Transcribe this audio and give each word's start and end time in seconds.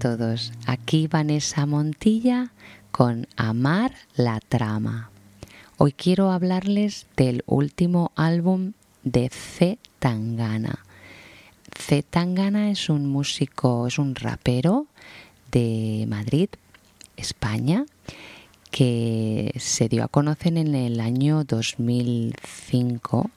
todos, 0.00 0.52
aquí 0.64 1.08
Vanessa 1.08 1.66
Montilla 1.66 2.52
con 2.90 3.28
Amar 3.36 3.92
la 4.16 4.40
Trama. 4.40 5.10
Hoy 5.76 5.92
quiero 5.92 6.30
hablarles 6.30 7.06
del 7.18 7.44
último 7.44 8.10
álbum 8.16 8.72
de 9.04 9.28
C. 9.28 9.78
Tangana. 9.98 10.78
C. 11.78 12.02
Tangana 12.02 12.70
es 12.70 12.88
un 12.88 13.10
músico, 13.10 13.86
es 13.86 13.98
un 13.98 14.14
rapero 14.14 14.86
de 15.52 16.06
Madrid, 16.08 16.48
España, 17.18 17.84
que 18.70 19.52
se 19.58 19.90
dio 19.90 20.04
a 20.04 20.08
conocer 20.08 20.56
en 20.56 20.74
el 20.74 20.98
año 21.00 21.44
2005. 21.44 23.30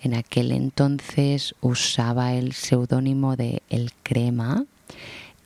En 0.00 0.14
aquel 0.14 0.52
entonces 0.52 1.54
usaba 1.60 2.32
el 2.32 2.54
seudónimo 2.54 3.36
de 3.36 3.62
El 3.68 3.92
Crema 4.02 4.64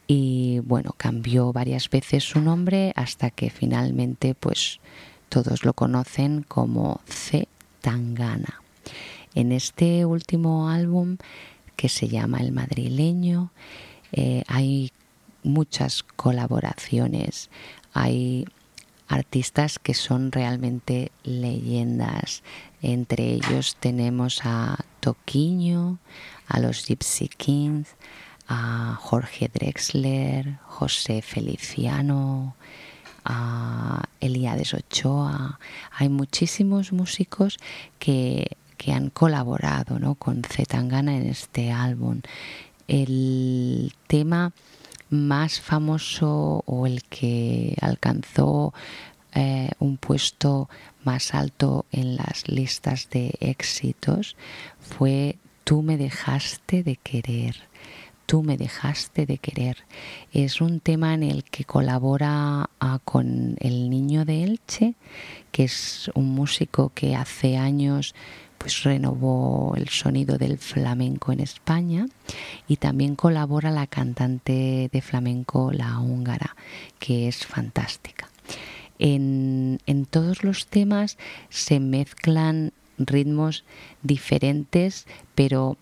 y 0.07 0.61
bueno, 0.61 0.95
cambió 0.97 1.53
varias 1.53 1.89
veces 1.89 2.25
su 2.25 2.41
nombre 2.41 2.93
hasta 2.97 3.31
que 3.31 3.51
finalmente 3.51 4.35
pues 4.35 4.81
todos 5.29 5.65
lo 5.65 5.73
conocen 5.73 6.43
como 6.43 7.01
C. 7.07 7.49
Tangana. 7.81 8.63
En 9.35 9.53
este 9.53 10.05
último 10.05 10.69
álbum 10.69 11.17
que 11.77 11.89
se 11.89 12.09
llama 12.09 12.39
El 12.39 12.53
Madrileño 12.53 13.51
eh, 14.13 14.45
hay 14.47 14.93
muchas 15.43 16.03
colaboraciones, 16.03 17.51
hay 17.93 18.47
artistas 19.09 19.79
que 19.79 19.95
son 19.95 20.33
realmente 20.33 21.13
leyendas. 21.25 22.43
Entre 22.81 23.33
ellos 23.33 23.77
tenemos 23.81 24.41
a 24.45 24.79
Toquiño, 25.01 25.99
a 26.47 26.61
los 26.61 26.87
Gypsy 26.87 27.29
Kings, 27.29 27.89
a 28.55 28.99
Jorge 29.01 29.49
Drexler, 29.49 30.59
José 30.67 31.23
Feliciano, 31.23 32.55
a 33.25 34.05
Eliades 34.21 34.75
Ochoa. 34.75 35.59
Hay 35.91 36.11
muchísimos 36.11 36.93
músicos 36.93 37.57
que, 37.99 38.59
que 38.77 38.93
han 38.93 39.09
colaborado 39.09 39.99
¿no? 39.99 40.17
con 40.17 40.43
Zetangana 40.43 41.17
en 41.17 41.29
este 41.29 41.73
álbum. 41.73 42.21
El 42.89 43.95
tema 44.07 44.53
más 45.09 45.59
famoso 45.59 46.63
o 46.67 46.87
el 46.87 47.05
que 47.05 47.75
alcanzó 47.81 48.75
eh, 49.35 49.71
un 49.79 49.97
puesto 49.97 50.69
más 51.05 51.33
alto 51.33 51.87
en 51.91 52.17
las 52.17 52.49
listas 52.49 53.09
de 53.09 53.35
éxitos 53.41 54.37
fue 54.79 55.39
Tú 55.65 55.81
me 55.81 55.97
dejaste 55.97 56.83
de 56.83 56.97
querer. 56.97 57.57
Tú 58.33 58.43
me 58.43 58.57
dejaste 58.57 59.27
de 59.27 59.37
querer. 59.37 59.77
Es 60.33 60.63
un 60.63 60.81
tema 60.81 61.13
en 61.13 61.23
el 61.23 61.45
que 61.45 61.67
colabora 61.67 62.71
ah, 62.81 62.99
con 63.05 63.57
el 63.61 63.91
niño 63.91 64.25
de 64.25 64.45
Elche, 64.45 64.95
que 65.51 65.65
es 65.65 66.11
un 66.15 66.31
músico 66.31 66.93
que 66.95 67.15
hace 67.15 67.59
años 67.59 68.15
pues 68.57 68.85
renovó 68.85 69.75
el 69.77 69.91
sonido 69.91 70.39
del 70.39 70.57
flamenco 70.57 71.31
en 71.33 71.41
España 71.41 72.07
y 72.67 72.77
también 72.77 73.17
colabora 73.17 73.71
la 73.71 73.87
cantante 73.87 74.89
de 74.91 75.03
flamenco, 75.03 75.71
la 75.71 75.99
húngara, 75.99 76.57
que 76.99 77.29
es 77.29 77.45
fantástica. 77.45 78.31
En, 78.99 79.79
en 79.85 80.07
todos 80.07 80.43
los 80.43 80.69
temas 80.69 81.19
se 81.51 81.81
mezclan 81.81 82.73
ritmos 82.97 83.65
diferentes, 84.03 85.07
pero 85.35 85.77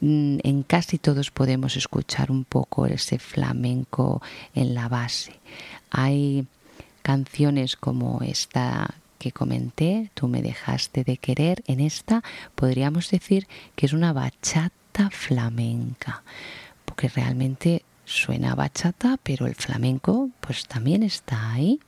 en 0.00 0.64
casi 0.66 0.98
todos 0.98 1.30
podemos 1.30 1.76
escuchar 1.76 2.30
un 2.30 2.44
poco 2.44 2.86
ese 2.86 3.18
flamenco 3.18 4.20
en 4.54 4.74
la 4.74 4.88
base. 4.88 5.40
Hay 5.90 6.46
canciones 7.02 7.76
como 7.76 8.20
esta 8.22 8.94
que 9.18 9.32
comenté, 9.32 10.10
tú 10.14 10.28
me 10.28 10.42
dejaste 10.42 11.04
de 11.04 11.16
querer, 11.16 11.62
en 11.66 11.80
esta 11.80 12.22
podríamos 12.54 13.10
decir 13.10 13.46
que 13.74 13.86
es 13.86 13.92
una 13.92 14.12
bachata 14.12 15.08
flamenca, 15.10 16.22
porque 16.84 17.08
realmente 17.08 17.84
suena 18.04 18.54
bachata, 18.54 19.18
pero 19.22 19.46
el 19.46 19.54
flamenco 19.54 20.30
pues 20.40 20.66
también 20.66 21.02
está 21.02 21.52
ahí. 21.52 21.80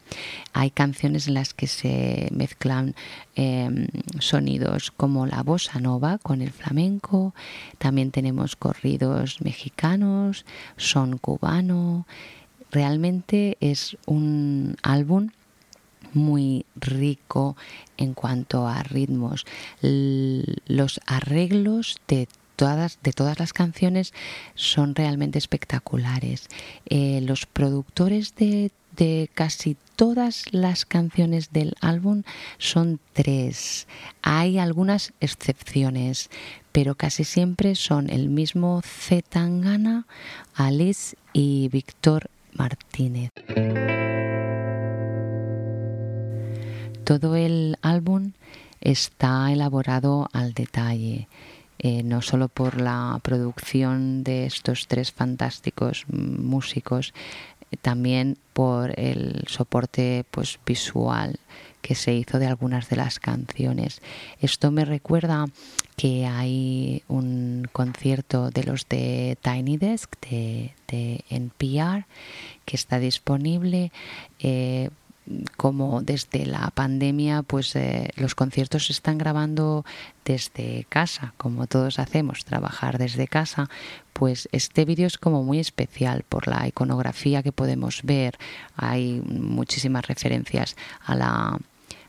Hay 0.53 0.71
canciones 0.71 1.29
en 1.29 1.35
las 1.35 1.55
que 1.55 1.67
se 1.67 2.29
mezclan 2.33 2.95
em, 3.35 3.89
sonidos 4.19 4.91
como 4.91 5.27
la 5.27 5.43
bossa 5.43 5.79
nova 5.81 6.19
con 6.19 6.43
el 6.43 6.51
flamenco, 6.51 7.35
también 7.79 8.11
tenemos 8.11 8.57
corridos 8.57 9.41
mexicanos, 9.41 10.45
son 10.77 11.19
cubano. 11.19 12.07
Realmente 12.71 13.57
es 13.61 13.97
un 14.07 14.77
álbum 14.83 15.31
muy 16.13 16.65
rico 16.77 17.57
en 17.97 18.15
cuanto 18.15 18.67
a 18.67 18.83
ritmos. 18.83 19.45
los 19.81 21.01
arreglos 21.07 21.97
de 22.09 22.29
todas, 22.57 22.99
de 23.03 23.13
todas 23.13 23.39
las 23.39 23.53
canciones 23.53 24.13
son 24.55 24.95
realmente 24.95 25.39
espectaculares. 25.39 26.49
Eh, 26.87 27.21
los 27.23 27.47
productores 27.47 28.35
de, 28.35 28.71
casi 29.35 29.77
todas 29.95 30.45
las 30.53 30.87
canciones 30.87 31.53
del 31.53 31.75
álbum 31.81 32.23
son 32.59 32.99
tres. 33.13 33.87
Hay 34.23 34.59
algunas 34.59 35.13
excepciones, 35.21 36.31
pero 36.73 36.95
casi 36.95 37.25
siempre 37.25 37.75
son 37.75 38.11
el 38.11 38.31
mismo 38.31 38.81
Z 38.83 39.23
Tangana, 39.29 40.07
Alice 40.55 41.17
y 41.33 41.69
Víctor 41.69 42.31
Martínez. 42.53 43.31
Todo 47.05 47.37
el 47.37 47.79
álbum 47.83 48.33
está 48.81 49.53
elaborado 49.53 50.29
al 50.33 50.55
detalle, 50.55 51.29
eh, 51.79 52.03
no 52.03 52.23
solo 52.23 52.49
por 52.49 52.81
la 52.81 53.19
producción 53.23 54.25
de 54.25 54.47
estos 54.47 54.87
tres 54.87 55.13
fantásticos 55.13 56.05
músicos, 56.09 57.13
también 57.83 58.39
por 58.53 58.99
el 58.99 59.45
soporte 59.49 60.25
pues, 60.31 60.59
visual 60.65 61.39
que 61.83 61.95
se 61.95 62.15
hizo 62.15 62.39
de 62.39 62.47
algunas 62.47 62.89
de 62.89 62.97
las 62.97 63.21
canciones. 63.21 64.01
Esto 64.41 64.73
me 64.73 64.85
recuerda 64.85 65.47
que 65.97 66.27
hay 66.27 67.03
un 67.07 67.69
concierto 67.73 68.51
de 68.51 68.65
los 68.65 68.89
de 68.89 69.39
Tiny 69.41 69.77
Desk 69.77 70.11
de, 70.29 70.75
NPR 71.31 72.07
que 72.65 72.77
está 72.77 72.99
disponible. 72.99 73.93
Eh, 74.41 74.91
como 75.57 76.03
desde 76.03 76.47
la 76.47 76.71
pandemia 76.71 77.43
pues 77.43 77.75
eh, 77.77 78.11
los 78.17 78.35
conciertos 78.35 78.87
se 78.87 78.93
están 78.93 79.19
grabando 79.19 79.85
desde 80.25 80.87
casa 80.89 81.35
como 81.37 81.67
todos 81.67 81.99
hacemos 81.99 82.45
trabajar 82.45 82.99
desde 82.99 83.27
casa 83.27 83.69
pues 84.13 84.49
este 84.53 84.85
vídeo 84.85 85.07
es 85.07 85.19
como 85.19 85.43
muy 85.43 85.59
especial 85.59 86.25
por 86.29 86.49
la 86.49 86.67
iconografía 86.67 87.43
que 87.43 87.53
podemos 87.53 88.01
ver. 88.03 88.39
Hay 88.75 89.21
muchísimas 89.21 90.07
referencias 90.07 90.75
a 91.05 91.15
la 91.15 91.59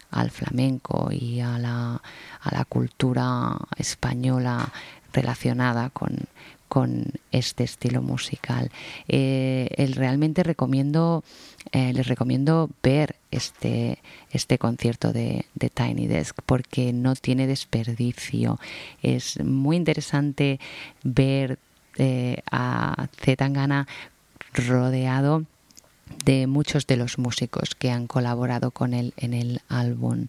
al 0.09 0.31
flamenco 0.31 1.09
y 1.11 1.41
a 1.41 1.59
la, 1.59 2.01
a 2.41 2.55
la 2.55 2.63
cultura 2.63 3.57
española 3.75 4.71
relacionada 5.11 5.89
con, 5.89 6.27
con 6.67 7.05
este 7.31 7.63
estilo 7.63 8.01
musical. 8.01 8.71
Eh, 9.07 9.69
realmente 9.95 10.43
recomiendo, 10.43 11.23
eh, 11.71 11.93
les 11.93 12.07
recomiendo 12.07 12.69
ver 12.83 13.15
este, 13.31 13.99
este 14.31 14.57
concierto 14.57 15.13
de, 15.13 15.45
Tiny 15.73 16.07
Desk 16.07 16.37
porque 16.45 16.93
no 16.93 17.15
tiene 17.15 17.47
desperdicio. 17.47 18.59
Es 19.01 19.39
muy 19.43 19.75
interesante 19.75 20.59
ver 21.03 21.59
eh, 21.97 22.37
a 22.51 23.07
Zetangana 23.19 23.87
rodeado 24.53 25.43
de 26.25 26.47
muchos 26.47 26.87
de 26.87 26.97
los 26.97 27.17
músicos 27.17 27.75
que 27.75 27.91
han 27.91 28.07
colaborado 28.07 28.71
con 28.71 28.93
él 28.93 29.13
en 29.17 29.33
el 29.33 29.61
álbum. 29.67 30.27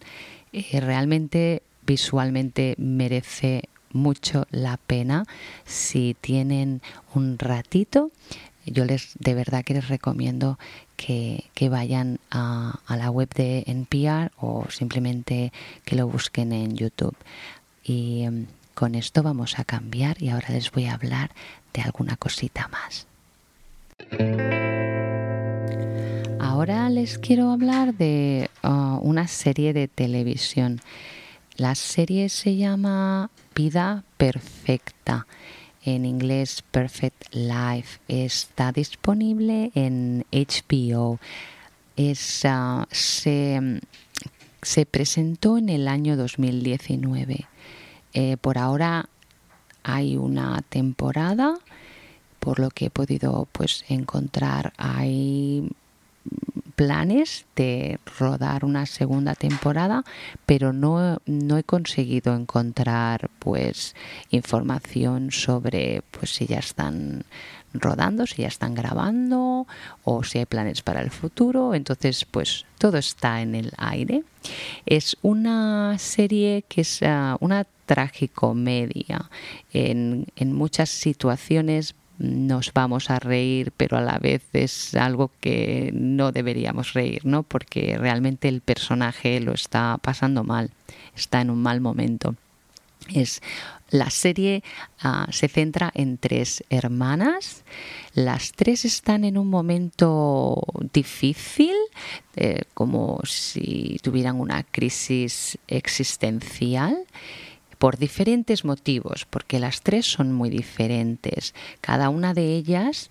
realmente 0.73 1.63
visualmente 1.85 2.75
merece 2.77 3.69
mucho 3.91 4.45
la 4.51 4.77
pena. 4.77 5.25
Si 5.65 6.15
tienen 6.21 6.81
un 7.13 7.37
ratito 7.37 8.11
yo 8.65 8.85
les 8.85 9.13
de 9.19 9.33
verdad 9.33 9.63
que 9.63 9.73
les 9.73 9.87
recomiendo 9.87 10.59
que, 10.95 11.43
vayan 11.69 12.19
a, 12.29 12.79
a, 12.85 12.97
la 12.97 13.09
web 13.09 13.29
de 13.33 13.63
NPR 13.67 14.31
o 14.37 14.65
simplemente 14.69 15.51
que 15.85 15.95
lo 15.95 16.07
busquen 16.07 16.51
en 16.51 16.75
YouTube. 16.75 17.15
Y 17.83 18.23
em, 18.23 18.47
con 18.73 18.95
esto 18.95 19.23
vamos 19.23 19.59
a 19.59 19.63
cambiar 19.63 20.21
y 20.21 20.29
ahora 20.29 20.49
les 20.49 20.71
voy 20.71 20.85
a 20.85 20.93
hablar 20.93 21.31
de 21.73 21.81
alguna 21.81 22.15
cosita 22.17 22.69
más. 22.69 23.07
Ahora 26.39 26.89
les 26.89 27.17
quiero 27.17 27.51
hablar 27.51 27.93
de 27.93 28.49
uh, 28.63 28.99
una 29.01 29.27
serie 29.27 29.73
de 29.73 29.87
televisión 29.87 30.81
la 31.59 31.75
serie 31.75 32.29
se 32.29 32.55
llama 32.55 33.29
Vida 33.53 34.03
Perfecta. 34.17 35.27
en 35.83 36.05
inglés 36.05 36.61
Perfect 36.71 37.33
Life. 37.33 37.99
Está 38.07 38.71
disponible 38.71 39.71
en 39.75 40.25
HBO. 40.31 41.19
Ah, 42.45 42.87
se, 42.91 43.81
se, 44.61 44.85
presentó 44.85 45.57
en 45.57 45.69
el 45.69 45.87
año 45.87 46.15
2019. 46.15 47.47
Eh, 48.13 48.37
por 48.37 48.57
ahora 48.57 49.09
hay 49.83 50.15
una 50.17 50.61
temporada, 50.69 51.59
por 52.39 52.59
lo 52.59 52.69
que 52.69 52.85
he 52.85 52.89
podido 52.89 53.47
pues 53.51 53.83
encontrar. 53.89 54.73
Hay 54.77 55.69
planes 56.79 57.45
de 57.57 57.99
rodar 58.17 58.63
una 58.63 58.85
segunda 58.85 59.35
temporada, 59.35 60.05
pero 60.45 60.71
no, 60.71 61.17
no 61.25 61.57
he 61.57 61.63
conseguido 61.65 62.33
encontrar 62.33 63.29
pues 63.39 63.97
información 64.29 65.29
sobre 65.29 66.03
pues 66.11 66.35
si 66.35 66.45
ya 66.45 66.59
están 66.59 67.25
rodando, 67.73 68.25
si 68.25 68.43
ya 68.43 68.47
están 68.47 68.75
grabando 68.75 69.67
o 70.05 70.23
si 70.23 70.37
hay 70.37 70.45
planes 70.45 70.81
para 70.81 71.01
el 71.01 71.11
futuro. 71.11 71.75
Entonces, 71.75 72.23
pues 72.23 72.65
todo 72.77 72.97
está 72.97 73.41
en 73.41 73.55
el 73.55 73.73
aire. 73.75 74.23
Es 74.85 75.17
una 75.21 75.97
serie 75.99 76.63
que 76.69 76.79
es 76.81 77.01
uh, 77.01 77.35
una 77.41 77.67
tragicomedia. 77.85 79.29
En, 79.73 80.27
en 80.37 80.53
muchas 80.53 80.89
situaciones 80.89 81.93
nos 82.19 82.73
vamos 82.73 83.09
a 83.09 83.17
reír, 83.17 83.71
pero 83.75 83.97
a 83.97 84.01
la 84.01 84.19
vez 84.19 84.43
es 84.53 84.93
algo 84.93 85.31
que 85.39 85.91
no 85.93 86.31
deberíamos 86.31 86.93
reír, 86.93 87.25
¿no? 87.25 87.43
Porque 87.43 87.97
realmente 87.97 88.47
el 88.49 88.61
personaje 88.61 89.39
lo 89.39 89.53
está 89.53 89.97
pasando 90.01 90.43
mal, 90.43 90.71
está 91.15 91.41
en 91.41 91.49
un 91.49 91.61
mal 91.61 91.81
momento. 91.81 92.35
Es 93.13 93.41
la 93.89 94.09
serie 94.09 94.63
uh, 95.03 95.31
se 95.31 95.47
centra 95.47 95.91
en 95.95 96.17
tres 96.17 96.63
hermanas. 96.69 97.63
Las 98.13 98.51
tres 98.51 98.85
están 98.85 99.23
en 99.23 99.37
un 99.37 99.49
momento 99.49 100.61
difícil, 100.93 101.75
eh, 102.35 102.63
como 102.73 103.19
si 103.23 103.99
tuvieran 104.03 104.39
una 104.39 104.63
crisis 104.63 105.57
existencial 105.67 106.97
por 107.79 107.97
diferentes 107.97 108.65
motivos, 108.65 109.25
porque 109.29 109.57
las 109.57 109.81
tres 109.81 110.05
son 110.05 110.33
muy 110.33 110.49
diferentes. 110.49 111.55
Cada 111.81 112.09
una 112.09 112.33
de 112.33 112.53
ellas 112.55 113.09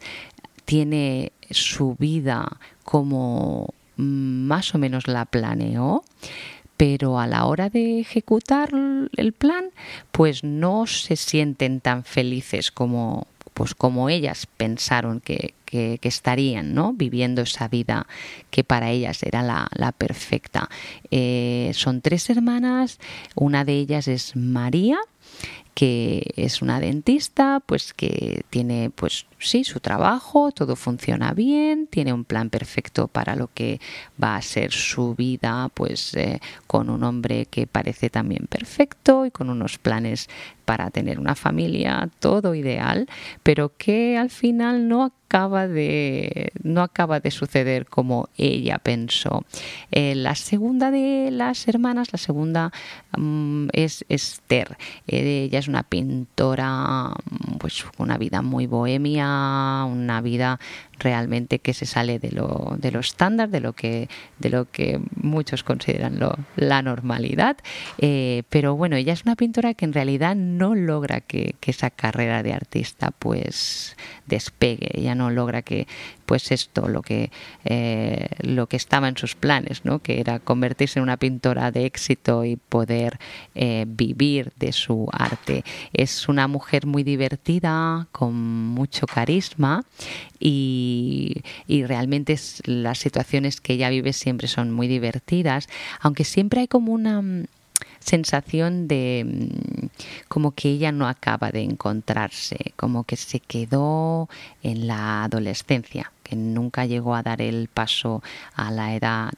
tiene 0.64 1.32
su 1.50 1.96
vida 1.98 2.60
como 2.84 3.74
más 3.96 4.74
o 4.74 4.78
menos 4.78 5.08
la 5.08 5.24
planeó, 5.24 6.04
pero 6.76 7.18
a 7.18 7.26
la 7.26 7.46
hora 7.46 7.70
de 7.70 7.98
ejecutar 7.98 8.70
el 9.16 9.32
plan, 9.32 9.70
pues 10.12 10.44
no 10.44 10.86
se 10.86 11.16
sienten 11.16 11.80
tan 11.80 12.04
felices 12.04 12.70
como, 12.70 13.26
pues 13.58 13.74
como 13.74 14.08
ellas 14.08 14.46
pensaron 14.56 15.18
que, 15.18 15.54
que, 15.64 15.98
estarían 16.04 16.74
¿no? 16.74 16.92
viviendo 16.92 17.42
esa 17.42 17.66
vida 17.66 18.06
que 18.52 18.62
para 18.62 18.90
ellas 18.90 19.24
era 19.24 19.42
la, 19.42 19.66
la 19.74 19.90
perfecta. 19.90 20.70
Eh, 21.10 21.72
son 21.74 22.00
tres 22.00 22.30
hermanas, 22.30 23.00
una 23.34 23.64
de 23.64 23.72
ellas 23.72 24.06
es 24.06 24.36
María, 24.36 24.98
que 25.74 26.34
es 26.36 26.62
una 26.62 26.78
dentista, 26.78 27.60
pues 27.66 27.94
que 27.94 28.44
tiene, 28.48 28.90
pues 28.90 29.26
sí, 29.38 29.64
su 29.64 29.80
trabajo, 29.80 30.52
todo 30.52 30.76
funciona 30.76 31.32
bien, 31.32 31.86
tiene 31.86 32.12
un 32.12 32.24
plan 32.24 32.50
perfecto 32.50 33.08
para 33.08 33.36
lo 33.36 33.48
que 33.52 33.80
va 34.22 34.36
a 34.36 34.42
ser 34.42 34.72
su 34.72 35.14
vida, 35.14 35.70
pues 35.74 36.14
eh, 36.14 36.40
con 36.66 36.90
un 36.90 37.04
hombre 37.04 37.46
que 37.46 37.66
parece 37.66 38.10
también 38.10 38.46
perfecto 38.48 39.26
y 39.26 39.30
con 39.30 39.50
unos 39.50 39.78
planes 39.78 40.28
para 40.68 40.90
tener 40.90 41.18
una 41.18 41.34
familia, 41.34 42.10
todo 42.20 42.54
ideal, 42.54 43.08
pero 43.42 43.72
que 43.78 44.18
al 44.18 44.28
final 44.28 44.86
no 44.86 45.02
acaba 45.28 45.66
de 45.66 46.52
no 46.62 46.82
acaba 46.82 47.20
de 47.20 47.30
suceder 47.30 47.86
como 47.86 48.28
ella 48.36 48.78
pensó. 48.78 49.44
Eh, 49.90 50.14
la 50.14 50.34
segunda 50.34 50.90
de 50.90 51.30
las 51.30 51.68
hermanas, 51.68 52.08
la 52.12 52.18
segunda 52.18 52.70
mm, 53.16 53.68
es 53.72 54.04
Esther. 54.10 54.76
Eh, 55.06 55.44
ella 55.44 55.58
es 55.58 55.68
una 55.68 55.84
pintora, 55.84 57.12
pues 57.58 57.84
una 57.96 58.18
vida 58.18 58.42
muy 58.42 58.66
bohemia, 58.66 59.27
una 59.86 60.20
vida 60.20 60.58
realmente 60.98 61.58
que 61.60 61.74
se 61.74 61.86
sale 61.86 62.18
de 62.18 62.32
lo, 62.32 62.76
de 62.78 62.90
lo 62.90 63.00
estándar, 63.00 63.48
de 63.48 63.60
lo 63.60 63.72
que, 63.72 64.08
de 64.38 64.50
lo 64.50 64.70
que 64.70 65.00
muchos 65.14 65.62
consideran 65.62 66.18
lo, 66.18 66.36
la 66.56 66.82
normalidad. 66.82 67.56
Eh, 67.98 68.42
pero 68.48 68.76
bueno, 68.76 68.96
ella 68.96 69.12
es 69.12 69.24
una 69.24 69.36
pintora 69.36 69.74
que 69.74 69.84
en 69.84 69.92
realidad 69.92 70.34
no 70.34 70.74
logra 70.74 71.20
que, 71.20 71.54
que, 71.60 71.70
esa 71.70 71.90
carrera 71.90 72.42
de 72.42 72.52
artista 72.52 73.12
pues 73.12 73.96
despegue, 74.26 74.90
ella 74.94 75.14
no 75.14 75.30
logra 75.30 75.62
que 75.62 75.86
pues 76.28 76.52
esto, 76.52 76.88
lo 76.88 77.00
que, 77.00 77.30
eh, 77.64 78.28
lo 78.40 78.66
que 78.66 78.76
estaba 78.76 79.08
en 79.08 79.16
sus 79.16 79.34
planes, 79.34 79.86
¿no? 79.86 80.00
que 80.00 80.20
era 80.20 80.40
convertirse 80.40 80.98
en 80.98 81.04
una 81.04 81.16
pintora 81.16 81.70
de 81.70 81.86
éxito 81.86 82.44
y 82.44 82.56
poder 82.56 83.18
eh, 83.54 83.86
vivir 83.88 84.52
de 84.58 84.72
su 84.72 85.08
arte. 85.10 85.64
Es 85.94 86.28
una 86.28 86.46
mujer 86.46 86.84
muy 86.84 87.02
divertida, 87.02 88.08
con 88.12 88.34
mucho 88.34 89.06
carisma 89.18 89.82
y, 90.38 91.42
y 91.66 91.84
realmente 91.84 92.38
las 92.64 92.98
situaciones 92.98 93.60
que 93.60 93.72
ella 93.72 93.90
vive 93.90 94.12
siempre 94.12 94.46
son 94.46 94.70
muy 94.70 94.86
divertidas, 94.86 95.66
aunque 96.00 96.22
siempre 96.22 96.60
hay 96.60 96.68
como 96.68 96.92
una 96.92 97.20
sensación 97.98 98.86
de 98.86 99.24
mm, 99.26 99.86
como 100.28 100.52
que 100.52 100.68
ella 100.70 100.92
no 100.92 101.08
acaba 101.08 101.50
de 101.50 101.62
encontrarse, 101.62 102.58
como 102.76 103.02
que 103.02 103.16
se 103.16 103.40
quedó 103.40 104.28
en 104.62 104.86
la 104.86 105.24
adolescencia, 105.24 106.12
que 106.22 106.36
nunca 106.36 106.86
llegó 106.86 107.16
a 107.16 107.22
dar 107.22 107.42
el 107.42 107.68
paso 107.68 108.22
a 108.54 108.70
la 108.70 108.94
edad 108.94 109.32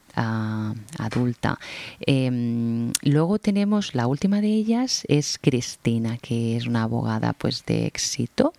adulta. 0.98 1.58
Em, 2.00 2.92
luego 3.02 3.38
tenemos 3.38 3.94
la 3.94 4.06
última 4.06 4.40
de 4.40 4.48
ellas 4.48 5.04
es 5.08 5.38
Cristina, 5.38 6.18
que 6.18 6.56
es 6.56 6.66
una 6.66 6.82
abogada 6.82 7.32
pues 7.32 7.64
de 7.64 7.86
éxito 7.86 8.52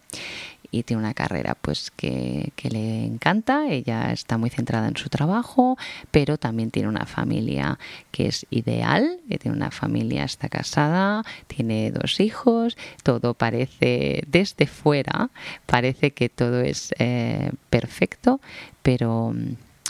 y 0.71 0.83
tiene 0.83 1.01
una 1.03 1.13
carrera 1.13 1.56
pues 1.56 1.91
que, 1.91 2.51
le 2.63 3.06
encanta, 3.06 3.68
ella 3.68 4.13
está 4.13 4.38
muy 4.38 4.50
centrada 4.50 4.88
en 4.88 4.95
su 4.95 5.09
trabajo, 5.09 5.77
pero 6.12 6.38
también 6.38 6.71
tiene 6.71 6.88
una 6.88 7.06
familia 7.06 7.77
que 8.12 8.27
es 8.27 8.45
ideal, 8.50 9.19
tiene 9.39 9.57
una 9.57 9.71
familia, 9.71 10.23
está 10.23 10.47
casada, 10.47 11.23
tiene 11.47 11.92
dos 11.92 12.19
hijos, 12.21 12.78
todo 13.04 13.33
parece 13.33 14.23
desde 14.28 14.66
fuera, 14.66 15.30
parece 15.66 16.11
que 16.11 16.30
todo 16.30 16.61
es 16.61 16.94
eh, 16.97 17.51
perfecto, 17.69 18.40
pero 18.81 19.33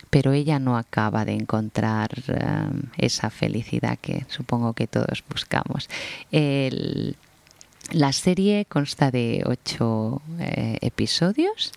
pero 0.09 0.33
ella 0.33 0.59
no 0.59 0.77
acaba 0.77 1.23
de 1.23 1.33
encontrar 1.33 2.09
eh, 2.27 2.69
esa 2.97 3.29
felicidad 3.29 3.97
que 3.97 4.25
supongo 4.27 4.73
que 4.73 4.85
todos 4.85 5.23
buscamos. 5.29 5.89
El, 6.31 7.15
la 7.91 8.13
serie 8.13 8.65
consta 8.65 9.11
de 9.11 9.43
ocho 9.45 10.21
eh, 10.39 10.77
episodios 10.81 11.71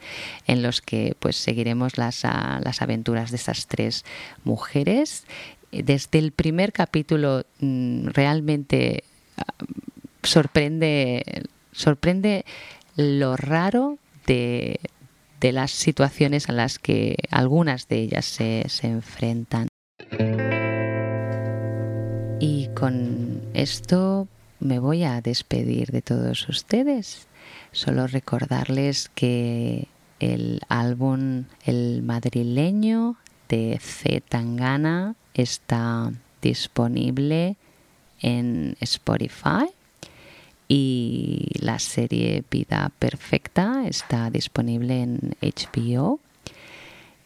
en 0.46 0.62
los 0.62 0.80
que 0.80 1.16
pues 1.18 1.36
seguiremos 1.36 1.98
las, 1.98 2.24
a, 2.24 2.60
las 2.62 2.82
aventuras 2.82 3.30
de 3.30 3.36
estas 3.36 3.66
tres 3.66 4.04
mujeres. 4.44 5.24
Desde 5.72 6.18
el 6.18 6.32
primer 6.32 6.72
capítulo 6.72 7.44
mm, 7.60 8.08
realmente 8.08 9.04
uh, 9.38 9.64
sorprende, 10.22 11.44
sorprende 11.72 12.44
lo 12.96 13.36
raro 13.36 13.98
de, 14.26 14.80
de, 15.40 15.52
las 15.52 15.72
situaciones 15.72 16.48
a 16.48 16.52
las 16.52 16.78
que 16.78 17.16
algunas 17.30 17.88
de 17.88 17.96
ellas 17.96 18.24
se, 18.24 18.64
se 18.68 18.86
enfrentan. 18.86 19.68
Y 22.40 22.68
con 22.74 23.42
esto 23.52 24.28
me 24.64 24.78
voy 24.78 25.04
a 25.04 25.20
despedir 25.20 25.92
de 25.92 26.02
todos 26.02 26.48
ustedes. 26.48 27.28
Solo 27.70 28.06
recordarles 28.06 29.10
que 29.14 29.88
el 30.20 30.60
álbum 30.68 31.44
El 31.64 32.02
madrileño 32.02 33.16
de 33.48 33.78
C. 33.80 34.22
Tangana 34.26 35.16
está 35.34 36.10
disponible 36.40 37.56
en 38.20 38.76
Spotify 38.80 39.66
y 40.66 41.50
la 41.60 41.78
serie 41.78 42.42
Vida 42.50 42.90
Perfecta 42.98 43.84
está 43.86 44.30
disponible 44.30 45.02
en 45.02 45.36
HBO. 45.42 46.20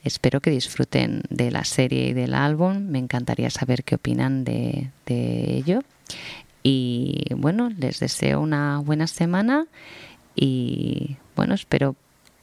Espero 0.03 0.41
que 0.41 0.51
disfruten 0.51 1.23
de 1.31 1.53
la 1.53 1.65
serie 1.65 2.09
y 2.09 2.13
del 2.15 2.35
álbum. 2.35 2.79
Me 2.89 2.99
encantaría 2.99 3.51
saber 3.51 3.85
qué 3.85 3.95
opinan 3.95 4.43
de, 4.43 4.91
de 5.07 5.57
ello. 5.57 5.83
Y 6.63 7.25
bueno, 7.37 7.71
les 7.71 8.01
deseo 8.01 8.41
una 8.41 8.79
buena 8.79 9.07
semana 9.07 9.67
y 10.35 11.17
bueno, 11.37 11.55
espero 11.55 11.97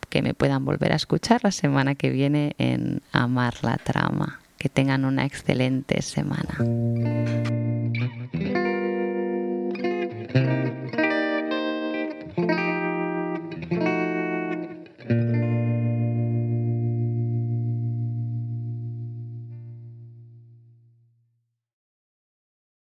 que 0.10 0.22
me 0.22 0.34
puedan 0.34 0.66
volver 0.66 0.94
a 0.94 0.96
escuchar 0.96 1.44
la 1.44 1.52
semana 1.52 1.96
que 1.96 2.10
viene 2.10 2.56
en 2.58 3.02
Amar 3.12 3.56
la 3.62 3.78
Trama. 3.78 4.40
Que 4.58 4.70
tengan 4.70 5.06
una 5.06 5.26
excelente 5.26 6.02
semana. 6.02 6.58